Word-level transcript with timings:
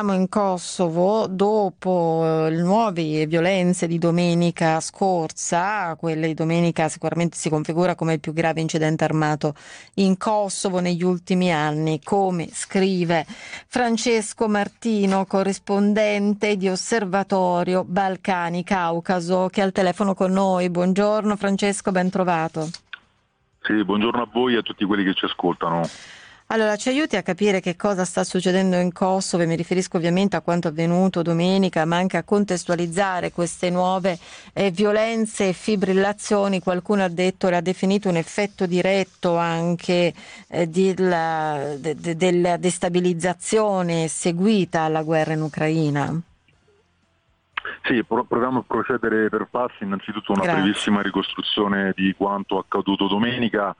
in 0.00 0.28
Kosovo 0.30 1.26
dopo 1.28 2.22
eh, 2.24 2.50
le 2.50 2.62
nuove 2.62 3.26
violenze 3.26 3.86
di 3.86 3.98
domenica 3.98 4.80
scorsa, 4.80 5.94
quelle 5.96 6.28
di 6.28 6.34
domenica 6.34 6.88
sicuramente 6.88 7.36
si 7.36 7.50
configura 7.50 7.94
come 7.94 8.14
il 8.14 8.20
più 8.20 8.32
grave 8.32 8.62
incidente 8.62 9.04
armato 9.04 9.54
in 9.96 10.16
Kosovo 10.16 10.80
negli 10.80 11.04
ultimi 11.04 11.52
anni, 11.52 12.00
come 12.02 12.48
scrive 12.50 13.26
Francesco 13.28 14.48
Martino, 14.48 15.26
corrispondente 15.26 16.56
di 16.56 16.70
Osservatorio 16.70 17.84
Balcani 17.84 18.64
Caucaso, 18.64 19.48
che 19.50 19.60
è 19.60 19.64
al 19.64 19.72
telefono 19.72 20.14
con 20.14 20.32
noi. 20.32 20.70
Buongiorno 20.70 21.36
Francesco, 21.36 21.92
ben 21.92 22.08
trovato. 22.08 22.68
Sì, 23.60 23.84
buongiorno 23.84 24.22
a 24.22 24.28
voi 24.32 24.54
e 24.54 24.58
a 24.58 24.62
tutti 24.62 24.86
quelli 24.86 25.04
che 25.04 25.12
ci 25.12 25.26
ascoltano. 25.26 25.82
Allora, 26.52 26.74
ci 26.74 26.88
aiuti 26.88 27.14
a 27.14 27.22
capire 27.22 27.60
che 27.60 27.76
cosa 27.76 28.04
sta 28.04 28.24
succedendo 28.24 28.74
in 28.74 28.92
Kosovo 28.92 29.44
e 29.44 29.46
mi 29.46 29.54
riferisco 29.54 29.98
ovviamente 29.98 30.34
a 30.34 30.40
quanto 30.40 30.66
avvenuto 30.66 31.22
domenica, 31.22 31.84
ma 31.84 31.96
anche 31.96 32.16
a 32.16 32.24
contestualizzare 32.24 33.30
queste 33.30 33.70
nuove 33.70 34.18
eh, 34.52 34.72
violenze 34.72 35.50
e 35.50 35.52
fibrillazioni. 35.52 36.58
Qualcuno 36.58 37.04
ha 37.04 37.08
detto, 37.08 37.48
l'ha 37.50 37.60
definito 37.60 38.08
un 38.08 38.16
effetto 38.16 38.66
diretto 38.66 39.36
anche 39.36 40.12
eh, 40.48 40.66
della, 40.66 41.76
de, 41.78 41.94
de, 41.94 42.16
della 42.16 42.56
destabilizzazione 42.56 44.08
seguita 44.08 44.80
alla 44.80 45.04
guerra 45.04 45.34
in 45.34 45.42
Ucraina. 45.42 46.20
Sì, 47.84 48.02
proviamo 48.02 48.58
a 48.58 48.64
procedere 48.66 49.28
per 49.28 49.46
passi, 49.48 49.84
innanzitutto 49.84 50.32
una 50.32 50.42
Grazie. 50.42 50.62
brevissima 50.62 51.00
ricostruzione 51.00 51.92
di 51.94 52.12
quanto 52.16 52.58
accaduto 52.58 53.06
domenica 53.06 53.72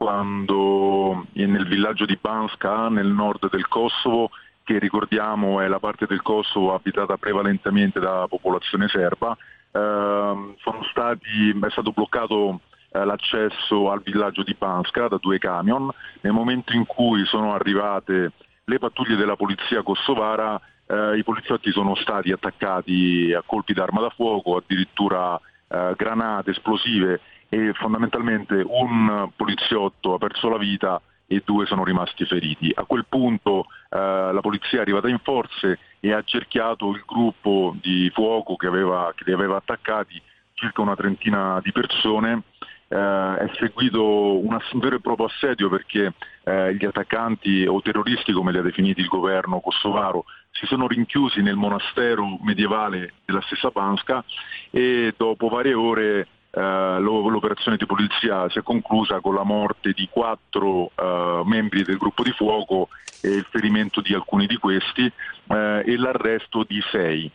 quando 0.00 1.26
nel 1.34 1.68
villaggio 1.68 2.06
di 2.06 2.16
Banska 2.18 2.88
nel 2.88 3.08
nord 3.08 3.50
del 3.50 3.68
Kosovo, 3.68 4.30
che 4.64 4.78
ricordiamo 4.78 5.60
è 5.60 5.68
la 5.68 5.78
parte 5.78 6.06
del 6.06 6.22
Kosovo 6.22 6.72
abitata 6.72 7.18
prevalentemente 7.18 8.00
da 8.00 8.24
popolazione 8.26 8.88
serba, 8.88 9.36
eh, 9.70 10.54
stati, 10.90 11.50
è 11.50 11.70
stato 11.70 11.92
bloccato 11.92 12.60
eh, 12.92 13.04
l'accesso 13.04 13.90
al 13.90 14.00
villaggio 14.00 14.42
di 14.42 14.56
Banska 14.56 15.08
da 15.08 15.18
due 15.18 15.38
camion. 15.38 15.90
Nel 16.22 16.32
momento 16.32 16.74
in 16.74 16.86
cui 16.86 17.26
sono 17.26 17.52
arrivate 17.52 18.32
le 18.64 18.78
pattuglie 18.78 19.16
della 19.16 19.36
polizia 19.36 19.82
kosovara, 19.82 20.58
eh, 20.86 21.18
i 21.18 21.24
poliziotti 21.24 21.70
sono 21.72 21.94
stati 21.94 22.32
attaccati 22.32 23.34
a 23.36 23.42
colpi 23.44 23.74
d'arma 23.74 24.00
da 24.00 24.08
fuoco, 24.08 24.56
addirittura 24.56 25.38
eh, 25.68 25.92
granate 25.94 26.52
esplosive 26.52 27.20
e 27.52 27.72
fondamentalmente 27.74 28.62
un 28.64 29.28
poliziotto 29.36 30.14
ha 30.14 30.18
perso 30.18 30.48
la 30.48 30.56
vita 30.56 31.02
e 31.26 31.42
due 31.44 31.66
sono 31.66 31.84
rimasti 31.84 32.24
feriti. 32.24 32.72
A 32.74 32.84
quel 32.84 33.06
punto 33.08 33.66
eh, 33.88 33.96
la 33.98 34.40
polizia 34.40 34.78
è 34.78 34.82
arrivata 34.82 35.08
in 35.08 35.18
forze 35.18 35.78
e 36.00 36.12
ha 36.12 36.22
cerchiato 36.22 36.90
il 36.90 37.02
gruppo 37.04 37.76
di 37.80 38.10
fuoco 38.14 38.56
che, 38.56 38.66
aveva, 38.66 39.12
che 39.14 39.24
li 39.26 39.32
aveva 39.32 39.56
attaccati, 39.56 40.20
circa 40.54 40.80
una 40.80 40.96
trentina 40.96 41.60
di 41.62 41.72
persone. 41.72 42.42
Eh, 42.88 42.96
è 42.96 43.50
seguito 43.58 44.38
un 44.38 44.58
vero 44.74 44.96
e 44.96 45.00
proprio 45.00 45.26
assedio 45.26 45.68
perché 45.68 46.12
eh, 46.42 46.74
gli 46.74 46.84
attaccanti 46.84 47.64
o 47.66 47.80
terroristi, 47.80 48.32
come 48.32 48.50
li 48.50 48.58
ha 48.58 48.62
definiti 48.62 49.00
il 49.00 49.06
governo 49.06 49.60
kosovaro, 49.60 50.24
si 50.50 50.66
sono 50.66 50.88
rinchiusi 50.88 51.42
nel 51.42 51.54
monastero 51.54 52.38
medievale 52.42 53.14
della 53.24 53.40
stessa 53.42 53.70
Banska 53.70 54.24
e 54.70 55.14
dopo 55.16 55.48
varie 55.48 55.74
ore 55.74 56.26
Uh, 56.52 56.98
l'operazione 56.98 57.76
di 57.76 57.86
polizia 57.86 58.50
si 58.50 58.58
è 58.58 58.62
conclusa 58.62 59.20
con 59.20 59.36
la 59.36 59.44
morte 59.44 59.92
di 59.92 60.08
quattro 60.10 60.90
uh, 60.96 61.44
membri 61.44 61.84
del 61.84 61.96
gruppo 61.96 62.24
di 62.24 62.32
fuoco 62.32 62.88
e 63.20 63.28
il 63.28 63.46
ferimento 63.48 64.00
di 64.00 64.14
alcuni 64.14 64.48
di 64.48 64.56
questi 64.56 65.04
uh, 65.04 65.54
e 65.54 65.96
l'arresto 65.96 66.64
di 66.66 66.82
sei. 66.90 67.30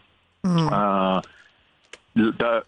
Mm. 0.46 0.68
Da, 2.12 2.66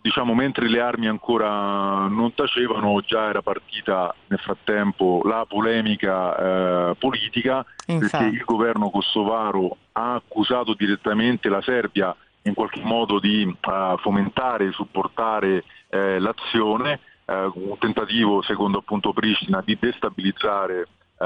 diciamo, 0.00 0.34
mentre 0.34 0.68
le 0.68 0.80
armi 0.80 1.06
ancora 1.06 2.06
non 2.06 2.32
tacevano, 2.34 3.00
già 3.00 3.28
era 3.28 3.42
partita 3.42 4.14
nel 4.28 4.38
frattempo 4.38 5.20
la 5.24 5.44
polemica 5.46 6.94
politica 6.98 7.66
Infatti. 7.86 8.10
perché 8.10 8.24
il 8.34 8.44
governo 8.46 8.88
kosovaro 8.88 9.76
ha 9.92 10.14
accusato 10.14 10.72
direttamente 10.72 11.50
la 11.50 11.60
Serbia 11.60 12.16
in 12.42 12.54
qualche 12.54 12.82
modo 12.82 13.18
di 13.20 13.44
uh, 13.44 13.96
fomentare 13.98 14.66
e 14.66 14.72
supportare 14.72 15.64
eh, 15.88 16.18
l'azione, 16.18 17.00
uh, 17.26 17.52
un 17.54 17.78
tentativo 17.78 18.42
secondo 18.42 18.78
appunto 18.78 19.12
Pristina 19.12 19.62
di 19.64 19.76
destabilizzare 19.78 20.80
uh, 21.18 21.24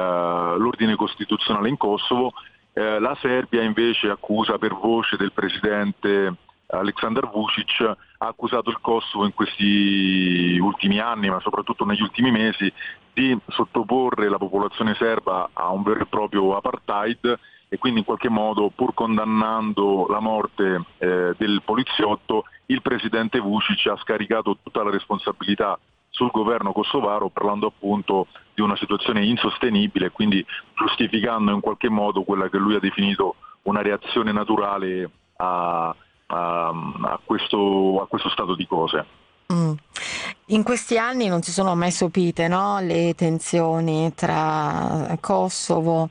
l'ordine 0.59 0.97
costituzionale 0.97 1.69
in 1.69 1.77
Kosovo, 1.77 2.33
la 2.79 3.17
Serbia 3.23 3.63
invece 3.63 4.11
accusa 4.11 4.59
per 4.59 4.75
voce 4.75 5.17
del 5.17 5.33
presidente 5.33 6.37
Aleksandar 6.67 7.31
Vucic 7.31 7.81
ha 7.81 8.27
accusato 8.27 8.69
il 8.69 8.81
Kosovo 8.83 9.25
in 9.25 9.33
questi 9.33 10.59
ultimi 10.61 10.99
anni, 10.99 11.31
ma 11.31 11.41
soprattutto 11.41 11.87
negli 11.87 12.03
ultimi 12.03 12.31
mesi, 12.31 12.71
di 13.13 13.35
sottoporre 13.49 14.29
la 14.29 14.37
popolazione 14.37 14.95
serba 14.95 15.49
a 15.53 15.71
un 15.71 15.83
vero 15.83 16.01
e 16.01 16.07
proprio 16.07 16.55
apartheid 16.55 17.39
e 17.69 17.79
quindi 17.79 18.01
in 18.01 18.05
qualche 18.05 18.29
modo 18.29 18.71
pur 18.75 18.95
condannando 18.95 20.07
la 20.09 20.21
morte 20.21 20.85
eh, 20.99 21.35
del 21.37 21.63
poliziotto 21.65 22.45
il 22.67 22.83
presidente 22.83 23.41
Vucic 23.41 23.87
ha 23.87 23.97
scaricato 23.97 24.59
tutta 24.63 24.83
la 24.83 24.91
responsabilità 24.91 25.79
sul 26.09 26.31
governo 26.31 26.73
kosovaro 26.73 27.29
parlando 27.29 27.67
appunto 27.67 28.29
di 28.55 28.63
una 28.63 28.77
situazione 28.77 29.25
insostenibile 29.25 30.11
quindi 30.11 30.45
giustificando 30.75 31.53
in 31.53 31.61
qualche 31.61 31.89
modo 31.89 32.23
quella 32.23 32.49
che 32.49 32.59
lui 32.59 32.77
ha 32.77 32.81
definito 32.81 33.37
una 33.67 33.83
reazione 33.83 34.33
naturale 34.33 35.11
a, 35.37 35.95
a, 36.27 36.69
a, 36.69 37.21
questo, 37.25 38.01
a 38.03 38.07
questo 38.07 38.29
stato 38.31 38.55
di 38.55 38.67
cose. 38.67 39.05
Mm. 39.53 39.73
In 40.47 40.63
questi 40.63 40.99
anni 40.99 41.27
non 41.27 41.43
si 41.43 41.51
sono 41.53 41.75
mai 41.75 41.91
sopite 41.91 42.49
no? 42.49 42.81
le 42.81 43.15
tensioni 43.15 44.13
tra 44.15 45.17
Kosovo 45.21 46.09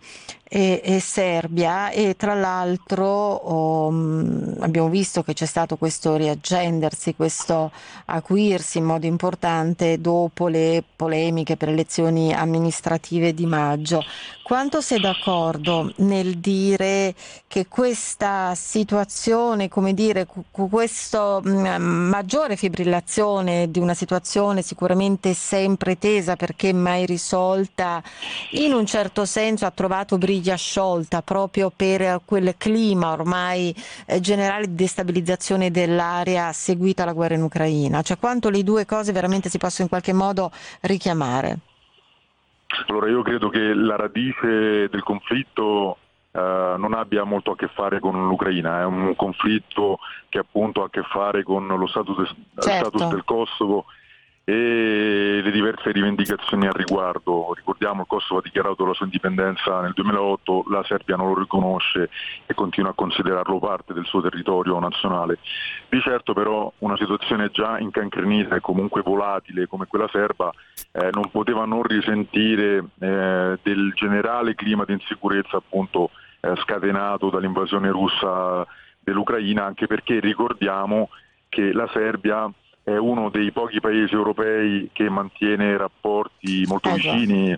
e, 0.47 0.99
Serbia 1.01 1.89
e 1.89 2.15
tra 2.15 2.35
l'altro 2.35 3.87
um, 3.87 4.55
abbiamo 4.59 4.89
visto 4.89 5.23
che 5.23 5.33
c'è 5.33 5.45
stato 5.45 5.75
questo 5.75 6.15
riaggendersi, 6.15 7.15
questo 7.15 7.71
acuirsi 8.05 8.77
in 8.77 8.83
modo 8.83 9.07
importante 9.07 9.99
dopo 9.99 10.47
le 10.47 10.83
polemiche 10.95 11.57
per 11.57 11.69
le 11.69 11.73
elezioni 11.73 12.33
amministrative 12.33 13.33
di 13.33 13.45
maggio. 13.47 14.03
Quanto 14.43 14.79
sei 14.79 14.99
d'accordo 14.99 15.91
nel 15.97 16.37
dire 16.37 17.15
che 17.47 17.65
questa 17.67 18.53
situazione, 18.53 19.69
come 19.69 19.95
dire, 19.95 20.27
questa 20.51 21.39
maggiore 21.41 22.55
fibrillazione 22.55 23.71
di 23.71 23.79
una 23.79 23.95
situazione 23.95 24.61
sicuramente 24.61 25.33
sempre 25.33 25.97
tesa 25.97 26.35
perché 26.35 26.73
mai 26.73 27.07
risolta, 27.07 28.03
in 28.51 28.73
un 28.73 28.85
certo 28.85 29.25
senso 29.25 29.65
ha 29.65 29.71
trovato 29.71 30.19
briglia 30.35 30.55
sciolta 30.55 31.21
proprio 31.21 31.71
per 31.73 32.21
quel 32.25 32.55
clima 32.57 33.11
ormai 33.11 33.73
eh, 34.05 34.19
generale 34.19 34.67
di 34.67 34.75
destabilizzazione 34.75 35.71
dell'area 35.71 36.51
seguita 36.51 37.03
alla 37.03 37.13
guerra 37.13 37.35
in 37.35 37.43
Ucraina? 37.43 38.01
Cioè 38.01 38.17
quanto 38.17 38.49
le 38.49 38.63
due 38.63 38.85
cose 38.85 39.13
veramente 39.13 39.49
si 39.49 39.57
possono 39.57 39.83
in 39.83 39.89
qualche 39.89 40.13
modo 40.13 40.51
richiamare? 40.81 41.59
Allora 42.87 43.07
io 43.07 43.21
credo 43.21 43.47
che 43.49 43.73
la 43.73 43.95
radice 43.95 44.89
del 44.89 45.03
conflitto 45.03 45.97
Uh, 46.35 46.77
non 46.77 46.93
abbia 46.93 47.23
molto 47.23 47.51
a 47.51 47.55
che 47.55 47.69
fare 47.69 48.01
con 48.01 48.27
l'Ucraina, 48.27 48.81
è 48.81 48.83
un 48.83 49.15
conflitto 49.15 49.99
che 50.27 50.39
appunto 50.39 50.81
ha 50.81 50.87
a 50.87 50.89
che 50.89 51.01
fare 51.03 51.43
con 51.43 51.65
lo 51.65 51.87
status, 51.87 52.35
certo. 52.59 52.97
status 52.97 53.07
del 53.07 53.23
Kosovo 53.23 53.85
e 54.47 55.41
le 55.43 55.51
diverse 55.51 55.91
rivendicazioni 55.91 56.67
al 56.67 56.73
riguardo. 56.73 57.51
Ricordiamo 57.55 57.95
che 57.95 58.01
il 58.01 58.07
Kosovo 58.07 58.39
ha 58.39 58.43
dichiarato 58.43 58.85
la 58.85 58.93
sua 58.93 59.05
indipendenza 59.05 59.81
nel 59.81 59.93
2008, 59.93 60.65
la 60.69 60.83
Serbia 60.83 61.15
non 61.15 61.29
lo 61.29 61.39
riconosce 61.39 62.11
e 62.45 62.53
continua 62.53 62.91
a 62.91 62.93
considerarlo 62.93 63.57
parte 63.57 63.93
del 63.93 64.05
suo 64.05 64.21
territorio 64.21 64.77
nazionale. 64.79 65.39
Di 65.89 65.99
certo 65.99 66.33
però 66.33 66.71
una 66.79 66.95
situazione 66.95 67.49
già 67.49 67.79
incancrenita 67.79 68.55
e 68.55 68.59
comunque 68.59 69.01
volatile 69.01 69.67
come 69.67 69.87
quella 69.87 70.07
serba 70.11 70.51
eh, 70.91 71.09
non 71.11 71.31
poteva 71.31 71.65
non 71.65 71.81
risentire 71.81 72.85
eh, 72.99 73.59
del 73.63 73.93
generale 73.95 74.53
clima 74.53 74.85
di 74.85 74.93
insicurezza 74.93 75.57
appunto 75.57 76.11
eh, 76.41 76.55
scatenato 76.57 77.31
dall'invasione 77.31 77.89
russa 77.89 78.63
dell'Ucraina, 78.99 79.65
anche 79.65 79.87
perché 79.87 80.19
ricordiamo 80.19 81.09
che 81.49 81.71
la 81.71 81.89
Serbia 81.91 82.47
è 82.85 82.97
uno 82.97 83.29
dei 83.31 83.51
pochi 83.51 83.79
paesi 83.79 84.13
europei 84.13 84.91
che 84.93 85.09
mantiene 85.09 85.75
rapporti 85.75 86.65
molto 86.67 86.89
esatto. 86.89 87.13
vicini 87.17 87.57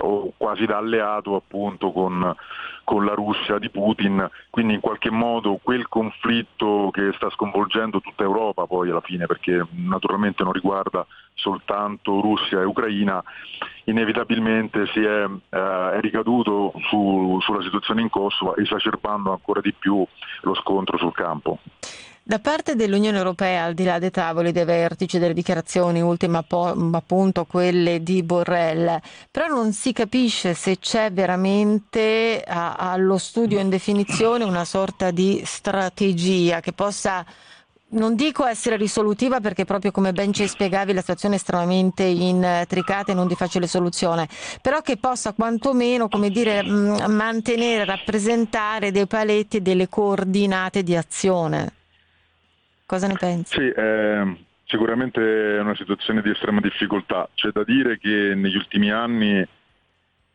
o 0.00 0.34
quasi 0.36 0.66
da 0.66 0.76
alleato 0.76 1.34
appunto 1.34 1.92
con, 1.92 2.36
con, 2.84 3.06
la 3.06 3.14
Russia 3.14 3.58
di 3.58 3.70
Putin, 3.70 4.28
quindi 4.50 4.74
in 4.74 4.80
qualche 4.80 5.10
modo 5.10 5.58
quel 5.62 5.88
conflitto 5.88 6.90
che 6.92 7.10
sta 7.14 7.30
sconvolgendo 7.30 8.02
tutta 8.02 8.24
Europa 8.24 8.66
poi 8.66 8.90
alla 8.90 9.00
fine, 9.00 9.24
perché 9.24 9.66
naturalmente 9.70 10.44
non 10.44 10.52
riguarda 10.52 11.06
soltanto 11.32 12.20
Russia 12.20 12.60
e 12.60 12.64
Ucraina, 12.64 13.24
inevitabilmente 13.84 14.88
si 14.88 15.00
è, 15.00 15.24
eh, 15.24 15.90
è 15.92 16.00
ricaduto 16.02 16.74
su, 16.90 17.38
sulla 17.40 17.62
situazione 17.62 18.02
in 18.02 18.10
Kosovo, 18.10 18.54
esacerbando 18.56 19.30
ancora 19.30 19.62
di 19.62 19.72
più 19.72 20.06
lo 20.42 20.54
scontro 20.54 20.98
sul 20.98 21.14
campo. 21.14 21.60
Da 22.28 22.40
parte 22.40 22.74
dell'Unione 22.74 23.18
Europea, 23.18 23.62
al 23.62 23.74
di 23.74 23.84
là 23.84 24.00
dei 24.00 24.10
tavoli 24.10 24.50
dei 24.50 24.64
vertici, 24.64 25.20
delle 25.20 25.32
dichiarazioni, 25.32 26.00
ultima 26.02 26.44
appunto 26.48 27.44
quelle 27.44 28.02
di 28.02 28.24
Borrell, 28.24 28.98
però 29.30 29.46
non 29.46 29.72
si 29.72 29.92
capisce 29.92 30.52
se 30.52 30.80
c'è 30.80 31.12
veramente 31.12 32.42
a, 32.44 32.74
allo 32.74 33.16
studio 33.16 33.60
in 33.60 33.68
definizione 33.68 34.42
una 34.42 34.64
sorta 34.64 35.12
di 35.12 35.40
strategia 35.44 36.58
che 36.58 36.72
possa 36.72 37.24
non 37.90 38.16
dico 38.16 38.44
essere 38.44 38.76
risolutiva 38.76 39.38
perché 39.38 39.64
proprio 39.64 39.92
come 39.92 40.10
ben 40.10 40.32
ci 40.32 40.48
spiegavi 40.48 40.94
la 40.94 41.02
situazione 41.02 41.36
è 41.36 41.38
estremamente 41.38 42.02
intricata 42.02 43.12
e 43.12 43.14
non 43.14 43.28
di 43.28 43.36
facile 43.36 43.68
soluzione, 43.68 44.28
però 44.60 44.80
che 44.80 44.96
possa 44.96 45.32
quantomeno 45.32 46.08
come 46.08 46.30
dire, 46.30 46.64
mantenere, 46.64 47.84
rappresentare 47.84 48.90
dei 48.90 49.06
paletti 49.06 49.58
e 49.58 49.60
delle 49.60 49.88
coordinate 49.88 50.82
di 50.82 50.96
azione. 50.96 51.74
Cosa 52.86 53.08
ne 53.08 53.16
pensi? 53.18 53.54
Sì, 53.54 53.68
eh, 53.68 54.36
sicuramente 54.64 55.56
è 55.56 55.60
una 55.60 55.74
situazione 55.74 56.22
di 56.22 56.30
estrema 56.30 56.60
difficoltà. 56.60 57.28
C'è 57.34 57.50
da 57.50 57.64
dire 57.64 57.98
che 57.98 58.32
negli 58.36 58.56
ultimi 58.56 58.92
anni 58.92 59.44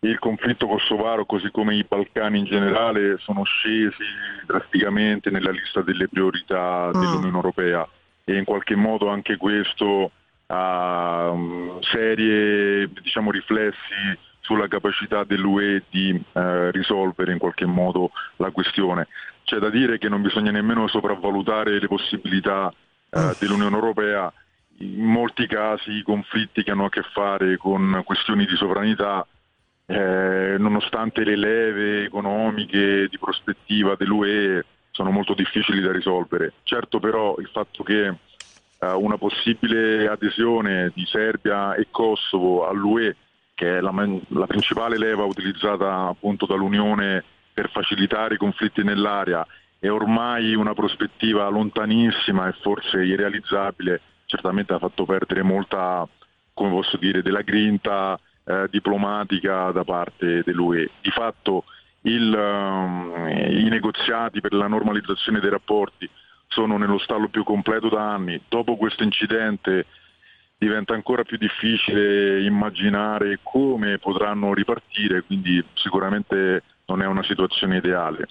il 0.04 0.20
conflitto 0.20 0.68
kosovaro, 0.68 1.26
così 1.26 1.50
come 1.50 1.76
i 1.76 1.86
Balcani 1.88 2.40
in 2.40 2.46
generale, 2.46 3.18
sono 3.20 3.44
scesi 3.44 4.04
drasticamente 4.46 5.30
nella 5.30 5.52
lista 5.52 5.82
delle 5.82 6.10
priorità 6.10 6.90
mm. 6.90 7.00
dell'Unione 7.00 7.36
Europea 7.36 7.88
e 8.26 8.36
in 8.36 8.44
qualche 8.44 8.76
modo 8.76 9.08
anche 9.08 9.38
questo 9.38 10.12
ha 10.48 11.30
um, 11.32 11.80
serie 11.82 12.90
diciamo, 13.02 13.32
riflessi 13.32 14.20
sulla 14.42 14.68
capacità 14.68 15.24
dell'UE 15.24 15.84
di 15.90 16.22
eh, 16.34 16.72
risolvere 16.72 17.32
in 17.32 17.38
qualche 17.38 17.66
modo 17.66 18.12
la 18.38 18.52
questione. 18.52 19.08
C'è 19.52 19.58
da 19.58 19.70
dire 19.70 19.98
che 19.98 20.08
non 20.08 20.22
bisogna 20.22 20.50
nemmeno 20.50 20.88
sopravvalutare 20.88 21.78
le 21.78 21.88
possibilità 21.90 22.74
eh, 23.10 23.36
dell'Unione 23.38 23.76
Europea, 23.76 24.32
in 24.78 25.04
molti 25.04 25.46
casi 25.46 25.92
i 25.92 26.04
conflitti 26.04 26.64
che 26.64 26.72
hanno 26.72 26.86
a 26.86 26.90
che 26.90 27.02
fare 27.12 27.58
con 27.58 28.02
questioni 28.06 28.46
di 28.46 28.56
sovranità, 28.56 29.28
eh, 29.88 30.56
nonostante 30.58 31.26
le 31.26 31.36
leve 31.36 32.06
economiche 32.06 33.10
di 33.10 33.20
prospettiva 33.20 33.96
dell'UE 33.96 34.64
sono 34.90 35.12
molto 35.12 35.34
difficili 35.34 35.82
da 35.82 35.92
risolvere. 35.92 36.54
Certo 36.64 37.02
però 37.02 37.36
il 37.40 37.50
fatto 37.52 37.84
che 37.84 38.06
eh, 38.08 38.88
una 38.94 39.18
possibile 39.18 40.08
adesione 40.08 40.94
di 40.96 41.06
Serbia 41.06 41.76
e 41.76 41.88
Kosovo 41.92 42.70
all'UE 42.70 43.18
che 43.54 43.80
è 43.80 43.82
la, 43.82 43.92
la 44.30 44.48
principale 44.48 44.98
leva 44.98 45.26
utilizzata 45.26 46.08
appunto 46.08 46.46
dall'Unione 46.46 47.26
per 47.54 47.70
facilitare 47.70 48.36
i 48.36 48.38
conflitti 48.38 48.84
nell'area, 48.84 49.46
è 49.80 49.90
ormai 49.90 50.54
una 50.54 50.74
prospettiva 50.74 51.48
lontanissima 51.50 52.48
e 52.48 52.54
forse 52.62 53.04
irrealizzabile, 53.04 54.02
certamente 54.26 54.74
ha 54.74 54.80
fatto 54.80 55.06
perdere 55.06 55.42
molta, 55.42 56.08
come 56.54 56.70
posso 56.70 56.98
dire, 56.98 57.22
della 57.22 57.42
grinta 57.42 58.20
eh, 58.44 58.68
diplomatica 58.70 59.72
da 59.72 59.84
parte 59.84 60.44
dell'UE. 60.44 60.92
Di 61.02 61.10
fatto 61.10 61.64
il, 62.02 62.34
um, 62.34 63.28
i 63.28 63.70
negoziati 63.70 64.40
per 64.42 64.54
la 64.54 64.68
normalizzazione 64.68 65.40
dei 65.40 65.50
rapporti 65.50 66.10
sono 66.48 66.78
nello 66.78 66.98
stallo 67.00 67.30
più 67.30 67.44
completo 67.44 67.90
da 67.90 68.14
anni. 68.14 68.42
Dopo 68.48 68.76
questo 68.76 69.04
incidente 69.04 69.86
diventa 70.58 70.94
ancora 70.94 71.24
più 71.24 71.38
difficile 71.38 72.44
immaginare 72.44 73.40
come 73.42 73.98
potranno 73.98 74.54
ripartire, 74.54 75.24
quindi 75.24 75.64
sicuramente 75.74 76.64
non 76.92 77.02
è 77.02 77.06
una 77.06 77.24
situazione 77.24 77.78
ideale. 77.78 78.28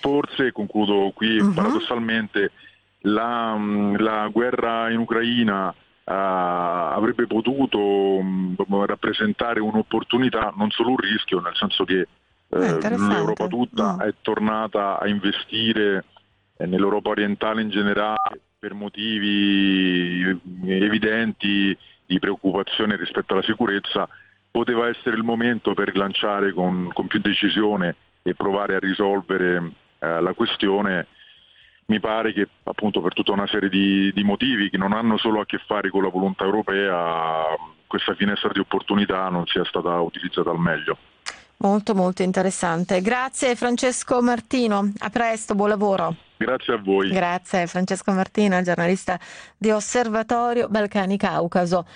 Forse, 0.00 0.50
concludo 0.52 1.12
qui 1.14 1.38
uh-huh. 1.38 1.52
paradossalmente, 1.52 2.50
la, 3.02 3.56
la, 3.98 4.28
guerra 4.28 4.90
in 4.90 4.98
Ucraina 4.98 5.68
uh, 5.68 5.74
avrebbe 6.04 7.26
potuto 7.26 7.78
um, 7.78 8.56
rappresentare 8.86 9.60
un'opportunità, 9.60 10.52
non 10.56 10.70
solo 10.70 10.90
un 10.90 10.96
rischio, 10.96 11.40
nel 11.40 11.54
senso 11.54 11.84
che 11.84 12.08
uh, 12.48 12.58
l'Europa 12.58 13.46
tutta 13.46 13.94
mm. 13.94 14.00
è 14.00 14.14
tornata 14.22 14.98
a 14.98 15.06
investire 15.06 16.04
eh, 16.56 16.66
nell'Europa 16.66 17.10
orientale 17.10 17.62
in 17.62 17.68
generale 17.68 18.40
per 18.58 18.74
motivi 18.74 20.40
evidenti 20.66 21.76
di 22.06 22.18
preoccupazione 22.20 22.96
rispetto 22.96 23.32
alla 23.32 23.42
sicurezza, 23.42 24.08
poteva 24.52 24.86
essere 24.86 25.16
il 25.16 25.24
momento 25.24 25.72
per 25.72 25.88
rilanciare 25.88 26.52
con, 26.52 26.90
con 26.92 27.08
più 27.08 27.18
decisione 27.18 27.96
e 28.22 28.34
provare 28.34 28.76
a 28.76 28.78
risolvere 28.78 29.72
eh, 29.98 30.20
la 30.20 30.34
questione. 30.34 31.06
Mi 31.86 31.98
pare 31.98 32.32
che 32.32 32.46
appunto 32.62 33.00
per 33.00 33.14
tutta 33.14 33.32
una 33.32 33.48
serie 33.48 33.68
di, 33.68 34.12
di 34.12 34.22
motivi 34.22 34.70
che 34.70 34.76
non 34.76 34.92
hanno 34.92 35.16
solo 35.16 35.40
a 35.40 35.46
che 35.46 35.58
fare 35.66 35.90
con 35.90 36.02
la 36.02 36.10
volontà 36.10 36.44
europea, 36.44 37.46
questa 37.86 38.14
finestra 38.14 38.50
di 38.52 38.60
opportunità 38.60 39.28
non 39.28 39.46
sia 39.46 39.64
stata 39.64 39.98
utilizzata 40.00 40.50
al 40.50 40.60
meglio. 40.60 40.96
Molto 41.58 41.94
molto 41.94 42.22
interessante. 42.22 43.00
Grazie 43.00 43.54
Francesco 43.54 44.20
Martino, 44.20 44.92
a 44.98 45.10
presto, 45.10 45.54
buon 45.54 45.70
lavoro. 45.70 46.14
Grazie 46.36 46.74
a 46.74 46.76
voi. 46.76 47.08
Grazie 47.10 47.66
Francesco 47.66 48.12
Martino, 48.12 48.60
giornalista 48.62 49.18
di 49.56 49.70
Osservatorio 49.70 50.68
Balcani 50.68 51.16
Caucaso. 51.16 51.86